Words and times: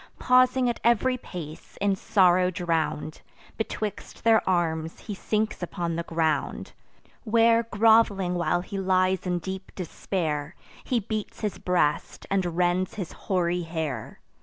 Pausing 0.17 0.67
at 0.67 0.79
ev'ry 0.83 1.15
pace, 1.15 1.77
in 1.79 1.95
sorrow 1.95 2.49
drown'd, 2.49 3.21
Betwixt 3.55 4.23
their 4.23 4.41
arms 4.49 5.01
he 5.01 5.13
sinks 5.13 5.61
upon 5.61 5.95
the 5.95 6.01
ground; 6.01 6.71
Where 7.23 7.61
grov'ling 7.65 8.33
while 8.33 8.61
he 8.61 8.79
lies 8.79 9.27
in 9.27 9.37
deep 9.37 9.71
despair, 9.75 10.55
He 10.83 10.99
beats 11.01 11.41
his 11.41 11.59
breast, 11.59 12.25
and 12.31 12.57
rends 12.57 12.95
his 12.95 13.11
hoary 13.11 13.61
hair. 13.61 14.17